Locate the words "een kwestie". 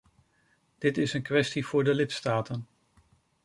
1.13-1.65